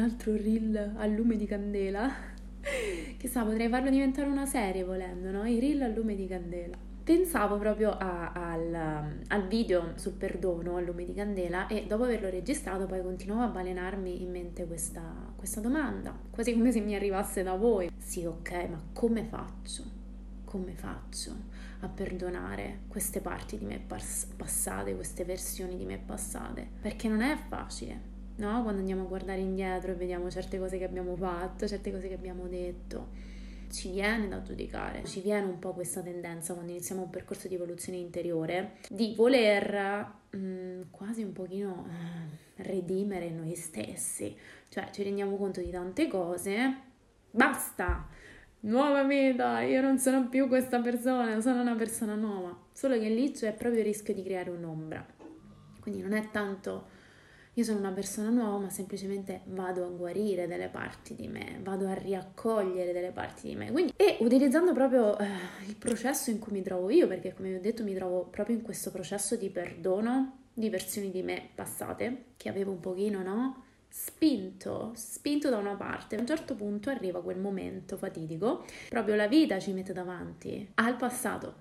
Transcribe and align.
altro 0.00 0.34
reel 0.34 0.94
a 0.96 1.06
lume 1.06 1.36
di 1.36 1.46
candela. 1.46 2.10
Chissà, 3.18 3.44
potrei 3.44 3.68
farlo 3.68 3.90
diventare 3.90 4.28
una 4.28 4.46
serie 4.46 4.84
volendo, 4.84 5.30
no? 5.30 5.44
I 5.44 5.60
reel 5.60 5.82
a 5.82 5.88
lume 5.88 6.14
di 6.14 6.26
candela. 6.26 6.76
Pensavo 7.02 7.58
proprio 7.58 7.96
a, 7.96 8.32
al, 8.32 8.74
al, 9.26 9.46
video 9.48 9.92
sul 9.96 10.12
perdono 10.12 10.76
a 10.76 10.80
lume 10.80 11.04
di 11.04 11.14
candela 11.14 11.66
e 11.66 11.86
dopo 11.86 12.04
averlo 12.04 12.28
registrato 12.28 12.86
poi 12.86 13.02
continuavo 13.02 13.42
a 13.42 13.48
balenarmi 13.48 14.22
in 14.22 14.30
mente 14.30 14.66
questa, 14.66 15.02
questa 15.34 15.60
domanda, 15.60 16.16
quasi 16.30 16.52
come 16.52 16.70
se 16.70 16.80
mi 16.80 16.94
arrivasse 16.94 17.42
da 17.42 17.54
voi. 17.54 17.90
Sì, 17.96 18.24
ok, 18.24 18.68
ma 18.68 18.80
come 18.92 19.24
faccio? 19.24 19.82
Come 20.44 20.74
faccio? 20.74 21.48
a 21.80 21.88
perdonare 21.88 22.80
queste 22.88 23.20
parti 23.20 23.56
di 23.56 23.64
me 23.64 23.78
pass- 23.78 24.26
passate, 24.36 24.94
queste 24.94 25.24
versioni 25.24 25.76
di 25.76 25.84
me 25.84 25.98
passate, 25.98 26.68
perché 26.80 27.08
non 27.08 27.22
è 27.22 27.36
facile, 27.48 28.09
no? 28.40 28.62
Quando 28.62 28.80
andiamo 28.80 29.02
a 29.02 29.06
guardare 29.06 29.40
indietro 29.40 29.92
e 29.92 29.94
vediamo 29.94 30.30
certe 30.30 30.58
cose 30.58 30.78
che 30.78 30.84
abbiamo 30.84 31.14
fatto, 31.14 31.68
certe 31.68 31.92
cose 31.92 32.08
che 32.08 32.14
abbiamo 32.14 32.48
detto, 32.48 33.08
ci 33.70 33.92
viene 33.92 34.26
da 34.26 34.42
giudicare, 34.42 35.04
ci 35.04 35.20
viene 35.20 35.46
un 35.46 35.58
po' 35.58 35.72
questa 35.72 36.00
tendenza 36.00 36.54
quando 36.54 36.72
iniziamo 36.72 37.02
un 37.02 37.10
percorso 37.10 37.46
di 37.46 37.54
evoluzione 37.54 37.98
interiore 37.98 38.78
di 38.88 39.14
voler 39.16 40.12
mh, 40.30 40.38
mm, 40.38 40.80
quasi 40.90 41.22
un 41.22 41.32
pochino 41.32 41.86
uh, 41.86 42.62
redimere 42.62 43.30
noi 43.30 43.54
stessi, 43.54 44.36
cioè 44.68 44.88
ci 44.90 45.04
rendiamo 45.04 45.36
conto 45.36 45.60
di 45.60 45.70
tante 45.70 46.08
cose, 46.08 46.74
basta, 47.30 48.08
nuova 48.60 49.02
meta, 49.04 49.60
io 49.60 49.80
non 49.80 49.98
sono 49.98 50.28
più 50.28 50.48
questa 50.48 50.80
persona, 50.80 51.40
sono 51.40 51.60
una 51.60 51.76
persona 51.76 52.14
nuova. 52.14 52.56
Solo 52.72 52.98
che 52.98 53.08
lì 53.08 53.30
c'è 53.30 53.52
proprio 53.52 53.80
il 53.80 53.86
rischio 53.86 54.14
di 54.14 54.22
creare 54.22 54.50
un'ombra. 54.50 55.06
Quindi 55.80 56.02
non 56.02 56.12
è 56.12 56.30
tanto 56.30 56.98
io 57.60 57.66
sono 57.66 57.78
una 57.78 57.92
persona 57.92 58.30
nuova, 58.30 58.58
ma 58.58 58.70
semplicemente 58.70 59.42
vado 59.46 59.84
a 59.84 59.88
guarire 59.88 60.46
delle 60.46 60.68
parti 60.68 61.14
di 61.14 61.28
me, 61.28 61.60
vado 61.62 61.86
a 61.86 61.94
riaccogliere 61.94 62.92
delle 62.92 63.10
parti 63.10 63.48
di 63.48 63.54
me. 63.54 63.70
Quindi, 63.70 63.92
e 63.96 64.16
utilizzando 64.20 64.72
proprio 64.72 65.18
eh, 65.18 65.26
il 65.66 65.76
processo 65.76 66.30
in 66.30 66.38
cui 66.38 66.52
mi 66.52 66.62
trovo 66.62 66.90
io, 66.90 67.06
perché 67.06 67.34
come 67.34 67.50
vi 67.50 67.56
ho 67.56 67.60
detto 67.60 67.84
mi 67.84 67.94
trovo 67.94 68.24
proprio 68.24 68.56
in 68.56 68.62
questo 68.62 68.90
processo 68.90 69.36
di 69.36 69.50
perdono 69.50 70.38
di 70.54 70.70
versioni 70.70 71.10
di 71.10 71.22
me 71.22 71.50
passate, 71.54 72.24
che 72.36 72.48
avevo 72.48 72.70
un 72.72 72.80
pochino, 72.80 73.22
no? 73.22 73.64
spinto, 73.88 74.92
spinto 74.94 75.50
da 75.50 75.58
una 75.58 75.74
parte. 75.74 76.16
A 76.16 76.20
un 76.20 76.26
certo 76.26 76.54
punto 76.54 76.90
arriva 76.90 77.22
quel 77.22 77.38
momento 77.38 77.96
fatidico, 77.96 78.64
proprio 78.88 79.16
la 79.16 79.26
vita 79.26 79.58
ci 79.58 79.72
mette 79.72 79.92
davanti 79.92 80.70
al 80.74 80.96
passato, 80.96 81.54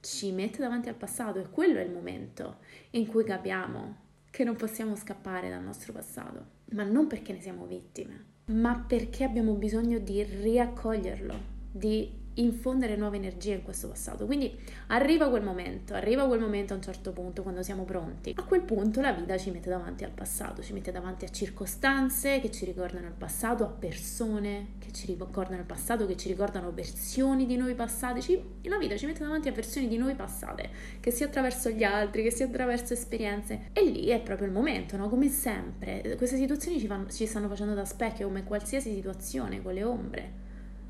ci 0.00 0.32
mette 0.32 0.58
davanti 0.58 0.88
al 0.90 0.96
passato 0.96 1.38
e 1.38 1.48
quello 1.48 1.78
è 1.78 1.82
il 1.82 1.92
momento 1.92 2.58
in 2.90 3.06
cui 3.06 3.24
capiamo 3.24 4.02
che 4.34 4.42
non 4.42 4.56
possiamo 4.56 4.96
scappare 4.96 5.48
dal 5.48 5.62
nostro 5.62 5.92
passato, 5.92 6.44
ma 6.72 6.82
non 6.82 7.06
perché 7.06 7.32
ne 7.32 7.40
siamo 7.40 7.66
vittime, 7.66 8.24
ma 8.46 8.84
perché 8.84 9.22
abbiamo 9.22 9.52
bisogno 9.54 10.00
di 10.00 10.24
riaccoglierlo, 10.24 11.34
di 11.70 12.10
infondere 12.34 12.96
nuove 12.96 13.16
energie 13.16 13.52
in 13.54 13.62
questo 13.62 13.88
passato. 13.88 14.26
Quindi 14.26 14.56
arriva 14.88 15.28
quel 15.28 15.42
momento, 15.42 15.94
arriva 15.94 16.26
quel 16.26 16.40
momento 16.40 16.72
a 16.72 16.76
un 16.76 16.82
certo 16.82 17.12
punto 17.12 17.42
quando 17.42 17.62
siamo 17.62 17.84
pronti. 17.84 18.32
A 18.36 18.42
quel 18.42 18.62
punto 18.62 19.00
la 19.00 19.12
vita 19.12 19.36
ci 19.38 19.50
mette 19.50 19.68
davanti 19.68 20.04
al 20.04 20.10
passato, 20.10 20.62
ci 20.62 20.72
mette 20.72 20.90
davanti 20.90 21.24
a 21.24 21.28
circostanze 21.28 22.40
che 22.40 22.50
ci 22.50 22.64
ricordano 22.64 23.06
il 23.06 23.12
passato, 23.12 23.64
a 23.64 23.68
persone 23.68 24.74
che 24.78 24.92
ci 24.92 25.06
ricordano 25.06 25.58
il 25.58 25.66
passato, 25.66 26.06
che 26.06 26.16
ci 26.16 26.28
ricordano 26.28 26.72
versioni 26.72 27.46
di 27.46 27.56
noi 27.56 27.74
passate. 27.74 28.20
Ci, 28.20 28.42
la 28.62 28.78
vita 28.78 28.96
ci 28.96 29.06
mette 29.06 29.22
davanti 29.22 29.48
a 29.48 29.52
versioni 29.52 29.88
di 29.88 29.96
noi 29.96 30.14
passate, 30.14 30.70
che 31.00 31.10
sia 31.10 31.26
attraverso 31.26 31.70
gli 31.70 31.84
altri, 31.84 32.22
che 32.22 32.30
sia 32.30 32.46
attraverso 32.46 32.92
esperienze. 32.92 33.68
E 33.72 33.84
lì 33.84 34.08
è 34.08 34.20
proprio 34.20 34.46
il 34.46 34.52
momento, 34.52 34.96
no? 34.96 35.08
Come 35.08 35.28
sempre, 35.28 36.14
queste 36.16 36.36
situazioni 36.36 36.78
ci, 36.78 36.86
fanno, 36.86 37.08
ci 37.10 37.26
stanno 37.26 37.48
facendo 37.48 37.74
da 37.74 37.84
specchio, 37.84 38.26
come 38.26 38.44
qualsiasi 38.44 38.92
situazione, 38.92 39.62
con 39.62 39.72
le 39.72 39.84
ombre 39.84 40.43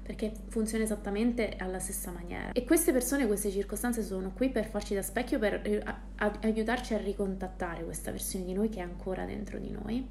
perché 0.04 0.34
funziona 0.48 0.84
esattamente 0.84 1.56
alla 1.56 1.78
stessa 1.78 2.10
maniera. 2.10 2.52
E 2.52 2.64
queste 2.64 2.92
persone, 2.92 3.26
queste 3.26 3.50
circostanze 3.50 4.02
sono 4.02 4.32
qui 4.32 4.50
per 4.50 4.66
farci 4.66 4.94
da 4.94 5.00
specchio, 5.00 5.38
per 5.38 5.62
eh, 5.64 5.82
aiutarci 6.42 6.92
a 6.92 6.98
ricontattare 6.98 7.84
questa 7.84 8.10
versione 8.10 8.44
di 8.44 8.52
noi 8.52 8.68
che 8.68 8.80
è 8.80 8.82
ancora 8.82 9.24
dentro 9.24 9.58
di 9.58 9.70
noi 9.70 10.06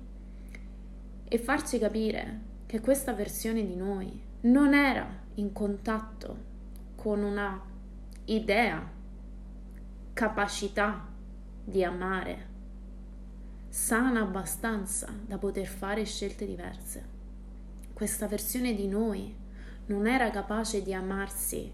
e 1.25 1.37
farci 1.37 1.77
capire 1.77 2.39
che 2.65 2.79
questa 2.79 3.13
versione 3.13 3.63
di 3.67 3.75
noi 3.75 4.19
non 4.41 4.73
era 4.73 5.07
in 5.35 5.53
contatto 5.53 6.51
con 6.95 7.21
una 7.21 7.61
idea, 8.25 8.91
capacità 10.11 11.07
di 11.63 11.83
amare 11.83 12.51
sana 13.69 14.21
abbastanza 14.21 15.13
da 15.23 15.37
poter 15.37 15.67
fare 15.67 16.03
scelte 16.03 16.47
diverse. 16.47 17.11
Questa 17.93 18.27
versione 18.27 18.73
di 18.73 18.87
noi 18.87 19.41
non 19.85 20.07
era 20.07 20.29
capace 20.29 20.81
di 20.81 20.93
amarsi 20.93 21.71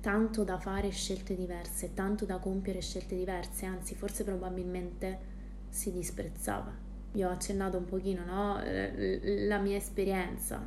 tanto 0.00 0.42
da 0.42 0.58
fare 0.58 0.90
scelte 0.90 1.36
diverse, 1.36 1.94
tanto 1.94 2.24
da 2.24 2.38
compiere 2.38 2.80
scelte 2.80 3.14
diverse, 3.14 3.66
anzi 3.66 3.94
forse 3.94 4.24
probabilmente 4.24 5.30
si 5.68 5.92
disprezzava. 5.92 6.74
Io 7.12 7.28
ho 7.28 7.30
accennato 7.30 7.78
un 7.78 7.84
pochino, 7.84 8.24
no? 8.24 8.60
La 9.46 9.58
mia 9.58 9.76
esperienza. 9.76 10.60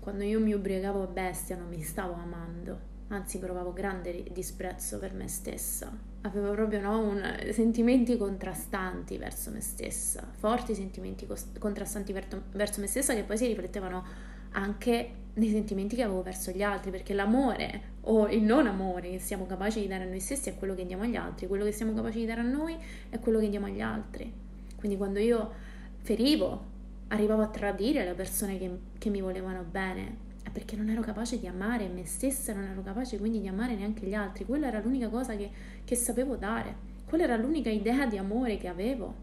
Quando 0.00 0.24
io 0.24 0.40
mi 0.40 0.52
ubriacavo 0.54 1.02
a 1.02 1.06
bestia 1.06 1.56
non 1.56 1.68
mi 1.68 1.82
stavo 1.82 2.14
amando, 2.14 2.78
anzi 3.08 3.38
provavo 3.38 3.72
grande 3.72 4.24
disprezzo 4.32 4.98
per 4.98 5.12
me 5.12 5.28
stessa. 5.28 5.92
Avevo 6.22 6.52
proprio 6.52 6.80
no, 6.80 7.00
un, 7.00 7.22
sentimenti 7.52 8.16
contrastanti 8.16 9.18
verso 9.18 9.50
me 9.50 9.60
stessa, 9.60 10.26
forti 10.36 10.74
sentimenti 10.74 11.26
contrastanti 11.58 12.14
verso 12.14 12.80
me 12.80 12.86
stessa 12.86 13.14
che 13.14 13.24
poi 13.24 13.36
si 13.36 13.46
riflettevano 13.46 14.04
anche 14.52 15.23
nei 15.34 15.50
sentimenti 15.50 15.96
che 15.96 16.02
avevo 16.02 16.22
verso 16.22 16.50
gli 16.50 16.62
altri, 16.62 16.90
perché 16.90 17.12
l'amore 17.12 17.92
o 18.02 18.28
il 18.28 18.42
non 18.42 18.66
amore 18.66 19.10
che 19.10 19.18
siamo 19.18 19.46
capaci 19.46 19.80
di 19.80 19.88
dare 19.88 20.04
a 20.04 20.06
noi 20.06 20.20
stessi 20.20 20.48
è 20.48 20.54
quello 20.56 20.74
che 20.74 20.86
diamo 20.86 21.02
agli 21.02 21.16
altri, 21.16 21.46
quello 21.46 21.64
che 21.64 21.72
siamo 21.72 21.92
capaci 21.92 22.18
di 22.18 22.26
dare 22.26 22.40
a 22.40 22.44
noi 22.44 22.76
è 23.08 23.18
quello 23.18 23.40
che 23.40 23.48
diamo 23.48 23.66
agli 23.66 23.80
altri. 23.80 24.32
Quindi 24.76 24.96
quando 24.96 25.18
io 25.18 25.52
ferivo, 26.02 26.72
arrivavo 27.08 27.42
a 27.42 27.48
tradire 27.48 28.04
le 28.04 28.14
persone 28.14 28.58
che, 28.58 28.70
che 28.98 29.10
mi 29.10 29.20
volevano 29.20 29.64
bene, 29.68 30.22
è 30.42 30.50
perché 30.50 30.76
non 30.76 30.88
ero 30.88 31.00
capace 31.00 31.40
di 31.40 31.46
amare 31.46 31.88
me 31.88 32.04
stessa, 32.04 32.52
non 32.52 32.64
ero 32.64 32.82
capace 32.82 33.18
quindi 33.18 33.40
di 33.40 33.48
amare 33.48 33.74
neanche 33.74 34.06
gli 34.06 34.14
altri, 34.14 34.44
quella 34.44 34.68
era 34.68 34.80
l'unica 34.80 35.08
cosa 35.08 35.34
che, 35.34 35.50
che 35.84 35.96
sapevo 35.96 36.36
dare, 36.36 36.92
quella 37.06 37.24
era 37.24 37.36
l'unica 37.36 37.70
idea 37.70 38.06
di 38.06 38.18
amore 38.18 38.56
che 38.56 38.68
avevo, 38.68 39.14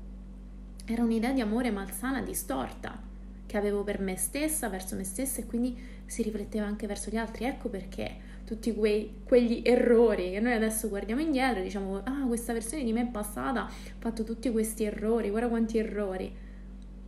era 0.85 1.03
un'idea 1.03 1.31
di 1.31 1.41
amore 1.41 1.71
malsana, 1.71 2.21
distorta 2.21 3.09
che 3.45 3.57
avevo 3.57 3.83
per 3.83 3.99
me 3.99 4.15
stessa, 4.15 4.69
verso 4.69 4.95
me 4.95 5.03
stessa 5.03 5.41
e 5.41 5.45
quindi 5.45 5.77
si 6.11 6.23
rifletteva 6.23 6.65
anche 6.65 6.87
verso 6.87 7.09
gli 7.09 7.15
altri. 7.15 7.45
Ecco 7.45 7.69
perché 7.69 8.29
tutti 8.43 8.73
quei, 8.73 9.21
quegli 9.23 9.61
errori 9.63 10.31
che 10.31 10.41
noi 10.41 10.51
adesso 10.51 10.89
guardiamo 10.89 11.21
indietro 11.21 11.61
e 11.61 11.63
diciamo 11.63 12.01
ah 12.03 12.25
questa 12.27 12.51
versione 12.51 12.83
di 12.83 12.91
me 12.91 13.03
è 13.03 13.07
passata, 13.07 13.65
ha 13.65 13.71
fatto 13.97 14.25
tutti 14.25 14.51
questi 14.51 14.83
errori, 14.83 15.29
guarda 15.29 15.47
quanti 15.47 15.77
errori. 15.77 16.35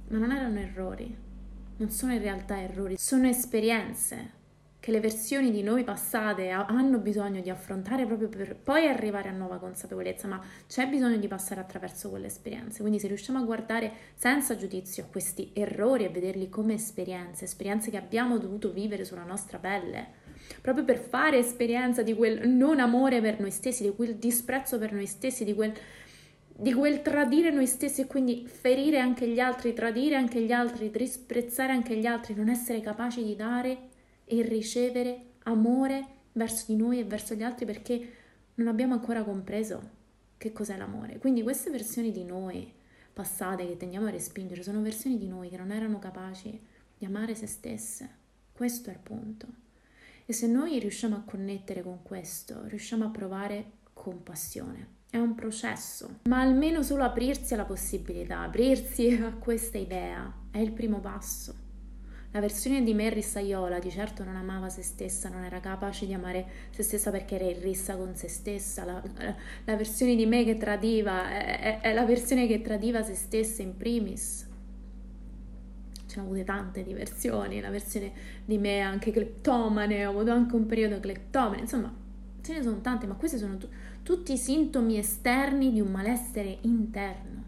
Ma 0.07 0.17
non 0.17 0.31
erano 0.31 0.59
errori, 0.59 1.13
non 1.77 1.89
sono 1.89 2.13
in 2.13 2.21
realtà 2.21 2.61
errori, 2.61 2.95
sono 2.97 3.27
esperienze 3.27 4.41
che 4.83 4.91
le 4.91 4.99
versioni 4.99 5.49
di 5.49 5.63
noi 5.63 5.85
passate 5.85 6.49
hanno 6.49 6.97
bisogno 6.97 7.39
di 7.39 7.49
affrontare 7.49 8.05
proprio 8.05 8.27
per 8.27 8.53
poi 8.53 8.85
arrivare 8.85 9.29
a 9.29 9.31
nuova 9.31 9.57
consapevolezza, 9.57 10.27
ma 10.27 10.43
c'è 10.67 10.89
bisogno 10.89 11.15
di 11.15 11.29
passare 11.29 11.61
attraverso 11.61 12.09
quelle 12.09 12.25
esperienze. 12.25 12.81
Quindi 12.81 12.99
se 12.99 13.07
riusciamo 13.07 13.39
a 13.39 13.43
guardare 13.43 13.93
senza 14.13 14.57
giudizio 14.57 15.03
a 15.03 15.07
questi 15.09 15.51
errori 15.53 16.03
e 16.03 16.09
vederli 16.09 16.49
come 16.49 16.73
esperienze, 16.73 17.45
esperienze 17.45 17.91
che 17.91 17.95
abbiamo 17.95 18.37
dovuto 18.37 18.73
vivere 18.73 19.05
sulla 19.05 19.23
nostra 19.23 19.57
pelle, 19.57 20.05
proprio 20.59 20.83
per 20.83 20.97
fare 20.97 21.37
esperienza 21.37 22.03
di 22.03 22.13
quel 22.13 22.49
non 22.49 22.81
amore 22.81 23.21
per 23.21 23.39
noi 23.39 23.51
stessi, 23.51 23.83
di 23.83 23.95
quel 23.95 24.15
disprezzo 24.15 24.77
per 24.79 24.91
noi 24.91 25.05
stessi, 25.05 25.45
di 25.45 25.53
quel 25.53 25.73
di 26.55 26.73
quel 26.73 27.01
tradire 27.01 27.51
noi 27.51 27.67
stessi 27.67 28.01
e 28.01 28.05
quindi 28.05 28.45
ferire 28.47 28.99
anche 28.99 29.29
gli 29.29 29.39
altri, 29.39 29.73
tradire 29.73 30.15
anche 30.15 30.41
gli 30.41 30.51
altri, 30.51 30.91
disprezzare 30.91 31.71
anche 31.71 31.95
gli 31.95 32.05
altri, 32.05 32.35
non 32.35 32.49
essere 32.49 32.81
capaci 32.81 33.23
di 33.23 33.35
dare 33.37 33.91
e 34.39 34.41
ricevere 34.41 35.33
amore 35.43 36.05
verso 36.33 36.65
di 36.67 36.75
noi 36.75 36.99
e 36.99 37.03
verso 37.03 37.35
gli 37.35 37.43
altri 37.43 37.65
perché 37.65 38.13
non 38.55 38.67
abbiamo 38.67 38.93
ancora 38.93 39.23
compreso 39.23 40.01
che 40.37 40.51
cos'è 40.51 40.75
l'amore. 40.75 41.19
Quindi 41.19 41.43
queste 41.43 41.69
versioni 41.69 42.11
di 42.11 42.23
noi 42.23 42.71
passate 43.13 43.67
che 43.67 43.77
tendiamo 43.77 44.07
a 44.07 44.11
respingere 44.11 44.63
sono 44.63 44.81
versioni 44.81 45.17
di 45.17 45.27
noi 45.27 45.49
che 45.49 45.57
non 45.57 45.71
erano 45.71 45.99
capaci 45.99 46.59
di 46.97 47.05
amare 47.05 47.35
se 47.35 47.45
stesse. 47.45 48.09
Questo 48.51 48.89
è 48.89 48.93
il 48.93 48.99
punto. 48.99 49.47
E 50.25 50.33
se 50.33 50.47
noi 50.47 50.79
riusciamo 50.79 51.15
a 51.15 51.23
connettere 51.23 51.83
con 51.83 52.01
questo, 52.01 52.65
riusciamo 52.65 53.05
a 53.05 53.09
provare 53.09 53.71
compassione. 53.93 55.01
È 55.09 55.17
un 55.17 55.35
processo, 55.35 56.21
ma 56.23 56.41
almeno 56.41 56.81
solo 56.81 57.03
aprirsi 57.03 57.53
alla 57.53 57.65
possibilità, 57.65 58.39
aprirsi 58.39 59.09
a 59.09 59.31
questa 59.33 59.77
idea 59.77 60.33
è 60.49 60.57
il 60.57 60.71
primo 60.71 60.99
passo. 60.99 61.62
La 62.33 62.39
versione 62.39 62.83
di 62.83 62.93
me 62.93 63.09
rissaiola 63.09 63.79
di 63.79 63.89
certo 63.91 64.23
non 64.23 64.35
amava 64.35 64.67
se 64.69 64.81
stessa, 64.81 65.29
non 65.29 65.43
era 65.43 65.59
capace 65.59 66.05
di 66.05 66.13
amare 66.13 66.45
se 66.71 66.83
stessa 66.83 67.11
perché 67.11 67.35
era 67.35 67.45
in 67.45 67.61
rissa 67.61 67.95
con 67.95 68.15
se 68.15 68.27
stessa. 68.27 68.83
La, 68.85 69.03
la 69.65 69.75
versione 69.75 70.15
di 70.15 70.25
me 70.25 70.43
che 70.43 70.57
tradiva 70.57 71.29
è, 71.29 71.59
è, 71.59 71.81
è 71.81 71.93
la 71.93 72.05
versione 72.05 72.47
che 72.47 72.61
tradiva 72.61 73.03
se 73.03 73.13
stessa 73.15 73.61
in 73.61 73.77
primis. 73.77 74.47
ce 76.07 76.15
ne 76.19 76.21
ho 76.21 76.25
avute 76.25 76.43
tante 76.43 76.83
di 76.83 76.93
versioni, 76.93 77.59
la 77.59 77.69
versione 77.69 78.11
di 78.45 78.57
me 78.57 78.79
anche 78.81 79.11
cleptomane, 79.11 80.05
ho 80.05 80.11
avuto 80.11 80.31
anche 80.31 80.55
un 80.55 80.65
periodo 80.65 80.99
cleptomane, 80.99 81.61
insomma 81.61 81.93
ce 82.41 82.53
ne 82.53 82.61
sono 82.61 82.81
tante, 82.81 83.07
ma 83.07 83.15
questi 83.15 83.37
sono 83.37 83.57
tu- 83.57 83.69
tutti 84.03 84.37
sintomi 84.37 84.97
esterni 84.97 85.71
di 85.71 85.81
un 85.81 85.91
malessere 85.91 86.57
interno, 86.61 87.43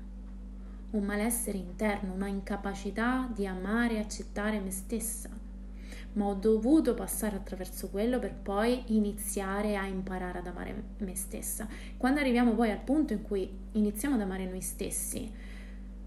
un 0.95 1.03
malessere 1.03 1.57
interno, 1.57 2.13
una 2.13 2.27
incapacità 2.27 3.29
di 3.33 3.45
amare 3.45 3.95
e 3.95 3.99
accettare 3.99 4.59
me 4.59 4.71
stessa. 4.71 5.29
Ma 6.13 6.25
ho 6.25 6.33
dovuto 6.33 6.93
passare 6.93 7.35
attraverso 7.35 7.89
quello 7.89 8.19
per 8.19 8.33
poi 8.33 8.83
iniziare 8.87 9.75
a 9.75 9.85
imparare 9.85 10.39
ad 10.39 10.47
amare 10.47 10.83
me 10.99 11.15
stessa. 11.15 11.67
Quando 11.97 12.21
arriviamo 12.21 12.53
poi 12.53 12.71
al 12.71 12.79
punto 12.79 13.11
in 13.11 13.21
cui 13.21 13.49
iniziamo 13.73 14.15
ad 14.15 14.21
amare 14.21 14.45
noi 14.45 14.61
stessi, 14.61 15.29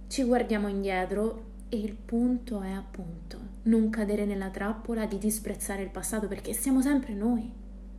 ci 0.09 0.23
guardiamo 0.25 0.69
indietro 0.69 1.45
e 1.69 1.79
il 1.79 1.95
punto 1.95 2.63
è 2.63 2.71
appunto 2.71 3.39
non 3.65 3.91
cadere 3.91 4.25
nella 4.25 4.49
trappola 4.49 5.05
di 5.05 5.19
disprezzare 5.19 5.83
il 5.83 5.91
passato 5.91 6.27
perché 6.27 6.55
siamo 6.55 6.81
sempre 6.81 7.13
noi, 7.13 7.53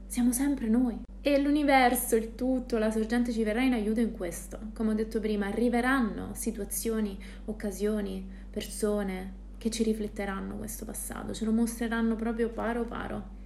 siamo 0.07 0.31
sempre 0.31 0.67
noi. 0.67 1.01
E 1.21 1.41
l'universo, 1.41 2.15
il 2.15 2.35
tutto, 2.35 2.77
la 2.77 2.91
sorgente 2.91 3.31
ci 3.31 3.43
verrà 3.43 3.61
in 3.61 3.73
aiuto 3.73 3.99
in 3.99 4.13
questo. 4.13 4.57
Come 4.73 4.91
ho 4.91 4.93
detto 4.93 5.19
prima, 5.19 5.47
arriveranno 5.47 6.33
situazioni, 6.33 7.17
occasioni, 7.45 8.27
persone 8.49 9.33
che 9.57 9.69
ci 9.69 9.83
rifletteranno 9.83 10.55
questo 10.55 10.85
passato, 10.85 11.33
ce 11.33 11.45
lo 11.45 11.51
mostreranno 11.51 12.15
proprio 12.15 12.49
paro 12.49 12.85
paro. 12.85 13.37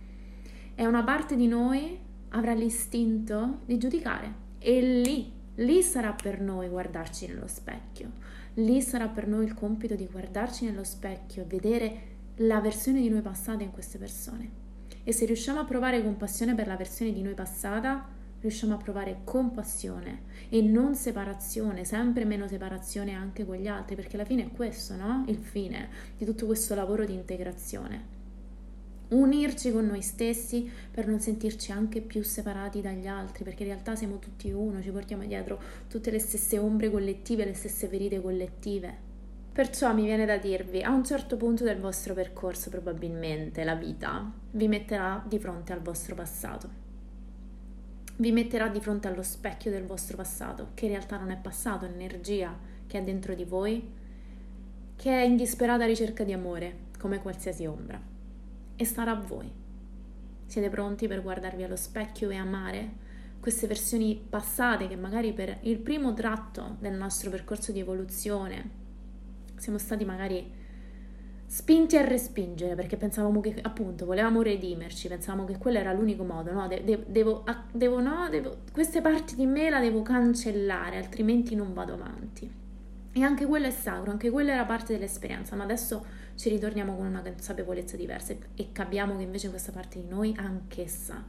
E 0.76 0.86
una 0.86 1.04
parte 1.04 1.36
di 1.36 1.48
noi 1.48 2.00
avrà 2.30 2.54
l'istinto 2.54 3.60
di 3.66 3.78
giudicare 3.78 4.42
e 4.60 4.82
lì, 4.82 5.32
lì 5.56 5.82
sarà 5.82 6.14
per 6.14 6.40
noi 6.40 6.68
guardarci 6.68 7.28
nello 7.28 7.48
specchio 7.48 8.12
lì 8.56 8.82
sarà 8.82 9.08
per 9.08 9.28
noi 9.28 9.46
il 9.46 9.54
compito 9.54 9.96
di 9.96 10.08
guardarci 10.08 10.66
nello 10.66 10.84
specchio 10.84 11.44
e 11.44 11.46
vedere 11.46 12.02
la 12.38 12.60
versione 12.60 13.02
di 13.02 13.10
noi 13.10 13.22
passata 13.22 13.64
in 13.64 13.72
queste 13.72 13.98
persone. 13.98 14.63
E 15.04 15.12
se 15.12 15.26
riusciamo 15.26 15.60
a 15.60 15.66
provare 15.66 16.02
compassione 16.02 16.56
per 16.56 16.68
la 16.68 16.78
versione 16.78 17.12
di 17.12 17.22
noi 17.22 17.34
passata, 17.34 18.08
riusciamo 18.40 18.74
a 18.74 18.78
provare 18.78 19.22
compassione 19.24 20.24
e 20.50 20.62
non 20.62 20.96
separazione, 20.96 21.86
sempre 21.86 22.26
meno 22.26 22.48
separazione 22.48 23.14
anche 23.14 23.46
con 23.46 23.56
gli 23.56 23.68
altri, 23.68 23.96
perché 23.96 24.16
alla 24.16 24.26
fine 24.26 24.46
è 24.46 24.52
questo, 24.52 24.96
no? 24.96 25.24
Il 25.28 25.38
fine 25.38 25.90
di 26.18 26.26
tutto 26.26 26.46
questo 26.46 26.76
lavoro 26.76 27.06
di 27.06 27.14
integrazione 27.14 28.22
unirci 29.14 29.72
con 29.72 29.86
noi 29.86 30.02
stessi 30.02 30.70
per 30.92 31.08
non 31.08 31.20
sentirci 31.20 31.72
anche 31.72 32.02
più 32.02 32.24
separati 32.24 32.82
dagli 32.82 33.08
altri, 33.08 33.44
perché 33.44 33.64
in 33.64 33.70
realtà 33.70 33.96
siamo 33.96 34.20
tutti 34.20 34.52
uno, 34.52 34.82
ci 34.82 34.90
portiamo 34.90 35.24
dietro 35.26 35.62
tutte 35.88 36.12
le 36.12 36.20
stesse 36.20 36.58
ombre 36.58 36.90
collettive, 36.90 37.46
le 37.46 37.54
stesse 37.54 37.88
ferite 37.88 38.22
collettive. 38.22 39.03
Perciò 39.54 39.94
mi 39.94 40.06
viene 40.06 40.26
da 40.26 40.38
dirvi, 40.38 40.82
a 40.82 40.90
un 40.90 41.06
certo 41.06 41.38
punto 41.38 41.64
del 41.64 41.78
vostro 41.78 42.16
percorso 42.16 42.72
probabilmente 42.72 43.64
la 43.64 43.76
vita 43.76 44.32
vi 44.50 44.68
metterà 44.68 45.24
di 45.28 45.38
fronte 45.38 45.72
al 45.72 45.80
vostro 45.80 46.16
passato. 46.16 46.68
Vi 48.16 48.32
metterà 48.32 48.68
di 48.70 48.82
fronte 48.82 49.08
allo 49.08 49.22
specchio 49.22 49.70
del 49.70 49.86
vostro 49.86 50.18
passato, 50.18 50.70
che 50.74 50.86
in 50.86 50.92
realtà 50.94 51.18
non 51.18 51.30
è 51.30 51.38
passato, 51.38 51.86
è 51.86 51.90
energia 51.90 52.58
che 52.88 52.98
è 52.98 53.04
dentro 53.04 53.36
di 53.36 53.44
voi, 53.44 53.88
che 54.96 55.12
è 55.12 55.22
in 55.22 55.36
disperata 55.36 55.86
ricerca 55.86 56.24
di 56.24 56.34
amore, 56.34 56.90
come 56.98 57.22
qualsiasi 57.22 57.68
ombra 57.68 58.02
e 58.76 58.86
starà 58.86 59.12
a 59.12 59.22
voi. 59.22 59.52
Siete 60.48 60.70
pronti 60.70 61.08
per 61.08 61.22
guardarvi 61.22 61.62
allo 61.62 61.76
specchio 61.76 62.32
e 62.32 62.38
amare 62.38 63.02
queste 63.40 63.68
versioni 63.68 64.20
passate 64.28 64.88
che 64.88 64.96
magari 64.96 65.32
per 65.32 65.60
il 65.62 65.78
primo 65.78 66.16
tratto 66.16 66.78
del 66.80 66.94
nostro 66.94 67.30
percorso 67.30 67.72
di 67.72 67.82
evoluzione 67.82 68.82
siamo 69.56 69.78
stati 69.78 70.06
magari 70.06 70.62
spinti 71.46 71.98
a 71.98 72.02
respingere 72.02 72.74
perché 72.74 72.98
pensavamo 72.98 73.40
che 73.40 73.56
appunto 73.62 74.06
volevamo 74.06 74.42
redimerci, 74.42 75.08
pensavamo 75.08 75.46
che 75.46 75.58
quello 75.58 75.78
era 75.78 75.94
l'unico 75.94 76.24
modo, 76.24 76.52
no? 76.52 76.68
De- 76.68 76.84
de- 76.84 77.04
devo, 77.08 77.44
devo, 77.72 78.02
no? 78.02 78.28
Devo, 78.30 78.58
queste 78.72 79.02
parti 79.02 79.36
di 79.36 79.46
me 79.46 79.70
la 79.70 79.80
devo 79.80 80.02
cancellare, 80.02 80.98
altrimenti 80.98 81.54
non 81.54 81.74
vado 81.74 81.94
avanti. 81.94 82.52
E 83.16 83.22
anche 83.22 83.46
quello 83.46 83.68
è 83.68 83.72
sacro, 83.72 84.10
anche 84.10 84.32
quello 84.32 84.50
era 84.50 84.66
parte 84.66 84.94
dell'esperienza, 84.94 85.56
ma 85.56 85.64
adesso 85.64 86.04
ci 86.36 86.50
ritorniamo 86.50 86.96
con 86.96 87.06
una 87.06 87.22
consapevolezza 87.22 87.96
diversa 87.96 88.34
e 88.56 88.72
capiamo 88.72 89.16
che 89.16 89.22
invece 89.22 89.50
questa 89.50 89.72
parte 89.72 90.02
di 90.02 90.08
noi, 90.08 90.34
anch'essa, 90.36 91.24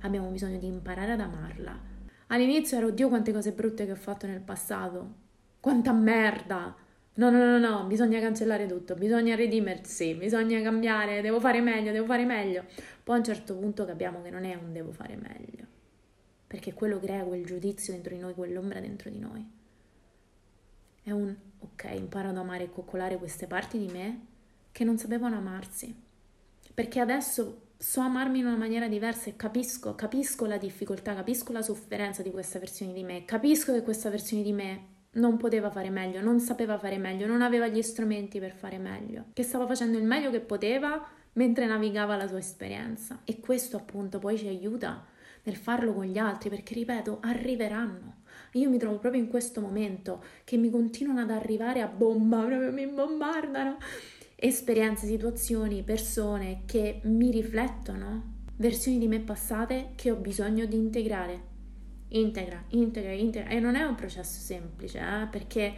abbiamo 0.00 0.28
bisogno 0.30 0.58
di 0.58 0.66
imparare 0.66 1.12
ad 1.12 1.20
amarla. 1.20 1.78
All'inizio 2.26 2.76
ero, 2.76 2.90
Dio, 2.90 3.08
quante 3.08 3.32
cose 3.32 3.52
brutte 3.52 3.86
che 3.86 3.92
ho 3.92 3.96
fatto 3.96 4.26
nel 4.26 4.40
passato, 4.40 5.14
quanta 5.60 5.92
merda! 5.92 6.74
No, 7.14 7.28
no, 7.28 7.38
no, 7.38 7.58
no, 7.58 7.84
bisogna 7.86 8.20
cancellare 8.20 8.66
tutto, 8.66 8.94
bisogna 8.94 9.34
redimersi, 9.34 10.14
bisogna 10.14 10.62
cambiare, 10.62 11.20
devo 11.20 11.40
fare 11.40 11.60
meglio, 11.60 11.92
devo 11.92 12.06
fare 12.06 12.24
meglio. 12.24 12.64
Poi 13.02 13.16
a 13.16 13.18
un 13.18 13.24
certo 13.24 13.56
punto 13.56 13.84
capiamo 13.84 14.22
che 14.22 14.30
non 14.30 14.44
è 14.44 14.54
un 14.54 14.72
devo 14.72 14.92
fare 14.92 15.16
meglio, 15.16 15.66
perché 16.46 16.72
quello 16.72 16.98
crea 17.00 17.24
quel 17.24 17.44
giudizio 17.44 17.92
dentro 17.92 18.14
di 18.14 18.20
noi, 18.20 18.34
quell'ombra 18.34 18.80
dentro 18.80 19.10
di 19.10 19.18
noi. 19.18 19.44
È 21.02 21.10
un 21.10 21.34
ok, 21.58 21.88
imparo 21.94 22.28
ad 22.28 22.36
amare 22.36 22.64
e 22.64 22.70
coccolare 22.70 23.16
queste 23.18 23.46
parti 23.46 23.78
di 23.78 23.92
me 23.92 24.26
che 24.72 24.84
non 24.84 24.96
sapevano 24.96 25.36
amarsi. 25.36 25.94
Perché 26.72 27.00
adesso 27.00 27.68
so 27.76 28.00
amarmi 28.00 28.38
in 28.38 28.46
una 28.46 28.56
maniera 28.56 28.88
diversa 28.88 29.28
e 29.28 29.36
capisco, 29.36 29.94
capisco 29.94 30.46
la 30.46 30.58
difficoltà, 30.58 31.14
capisco 31.14 31.52
la 31.52 31.62
sofferenza 31.62 32.22
di 32.22 32.30
questa 32.30 32.58
versione 32.58 32.92
di 32.92 33.02
me, 33.02 33.24
capisco 33.24 33.72
che 33.72 33.82
questa 33.82 34.08
versione 34.08 34.42
di 34.42 34.52
me 34.52 34.98
non 35.12 35.36
poteva 35.36 35.70
fare 35.70 35.90
meglio, 35.90 36.20
non 36.20 36.38
sapeva 36.40 36.78
fare 36.78 36.98
meglio, 36.98 37.26
non 37.26 37.42
aveva 37.42 37.66
gli 37.66 37.82
strumenti 37.82 38.38
per 38.38 38.52
fare 38.52 38.78
meglio, 38.78 39.26
che 39.32 39.42
stava 39.42 39.66
facendo 39.66 39.98
il 39.98 40.04
meglio 40.04 40.30
che 40.30 40.40
poteva 40.40 41.04
mentre 41.32 41.66
navigava 41.66 42.16
la 42.16 42.28
sua 42.28 42.38
esperienza. 42.38 43.20
E 43.24 43.40
questo 43.40 43.76
appunto 43.76 44.18
poi 44.18 44.38
ci 44.38 44.46
aiuta 44.46 45.04
nel 45.42 45.56
farlo 45.56 45.92
con 45.92 46.04
gli 46.04 46.18
altri, 46.18 46.48
perché 46.48 46.74
ripeto, 46.74 47.18
arriveranno. 47.22 48.18
Io 48.52 48.68
mi 48.68 48.78
trovo 48.78 48.98
proprio 48.98 49.22
in 49.22 49.28
questo 49.28 49.60
momento 49.60 50.22
che 50.44 50.56
mi 50.56 50.70
continuano 50.70 51.20
ad 51.20 51.30
arrivare 51.30 51.80
a 51.80 51.86
bomba, 51.86 52.42
proprio 52.44 52.72
mi 52.72 52.86
bombardano 52.86 53.78
esperienze, 54.36 55.06
situazioni, 55.06 55.82
persone 55.82 56.62
che 56.66 57.00
mi 57.04 57.30
riflettono, 57.30 58.38
versioni 58.56 58.98
di 58.98 59.06
me 59.06 59.20
passate 59.20 59.92
che 59.94 60.10
ho 60.10 60.16
bisogno 60.16 60.64
di 60.64 60.76
integrare. 60.76 61.49
Integra, 62.12 62.62
integra, 62.68 63.12
integra. 63.12 63.50
E 63.50 63.60
non 63.60 63.76
è 63.76 63.82
un 63.82 63.94
processo 63.94 64.40
semplice, 64.40 64.98
eh? 64.98 65.26
perché 65.30 65.74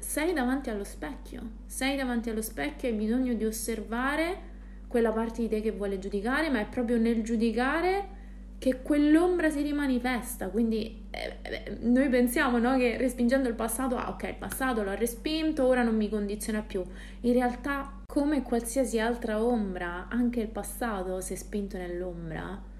sei 0.00 0.32
davanti 0.32 0.70
allo 0.70 0.84
specchio, 0.84 1.42
sei 1.66 1.96
davanti 1.96 2.30
allo 2.30 2.42
specchio 2.42 2.88
e 2.88 2.92
hai 2.92 2.98
bisogno 2.98 3.34
di 3.34 3.44
osservare 3.44 4.52
quella 4.88 5.12
parte 5.12 5.42
di 5.42 5.48
te 5.48 5.60
che 5.60 5.72
vuole 5.72 5.98
giudicare, 5.98 6.50
ma 6.50 6.60
è 6.60 6.66
proprio 6.66 6.98
nel 6.98 7.22
giudicare 7.22 8.22
che 8.58 8.80
quell'ombra 8.82 9.50
si 9.50 9.60
rimanifesta, 9.62 10.48
quindi 10.48 11.06
eh, 11.10 11.36
eh, 11.42 11.78
noi 11.80 12.08
pensiamo 12.08 12.58
no, 12.58 12.76
che 12.76 12.96
respingendo 12.96 13.48
il 13.48 13.54
passato, 13.54 13.96
ah 13.96 14.10
ok, 14.10 14.22
il 14.22 14.36
passato 14.36 14.82
l'ho 14.82 14.94
respinto, 14.94 15.66
ora 15.66 15.82
non 15.82 15.96
mi 15.96 16.08
condiziona 16.08 16.62
più. 16.62 16.82
In 17.20 17.32
realtà, 17.32 18.00
come 18.06 18.42
qualsiasi 18.42 18.98
altra 18.98 19.42
ombra, 19.42 20.06
anche 20.08 20.40
il 20.40 20.48
passato, 20.48 21.20
se 21.20 21.36
spinto 21.36 21.76
nell'ombra, 21.76 22.72